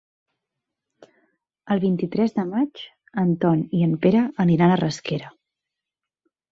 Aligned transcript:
El 1.75 1.83
vint-i-tres 1.85 2.35
de 2.39 2.47
maig 2.55 2.83
en 3.25 3.37
Ton 3.45 3.63
i 3.81 3.87
en 3.91 3.97
Pere 4.07 4.27
aniran 4.47 4.77
a 4.77 4.81
Rasquera. 4.87 5.33